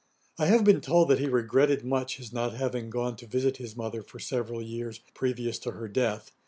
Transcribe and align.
I 0.39 0.47
have 0.47 0.63
been 0.65 0.81
told 0.81 1.09
that 1.09 1.19
he 1.19 1.27
regretted 1.27 1.85
much 1.85 2.17
his 2.17 2.33
not 2.33 2.55
having 2.55 2.89
gone 2.89 3.15
to 3.17 3.27
visit 3.27 3.57
his 3.57 3.75
mother 3.75 4.01
for 4.01 4.17
several 4.17 4.59
years, 4.59 4.99
previous 5.13 5.59
to 5.59 5.73
her 5.73 5.87
death. 5.87 6.31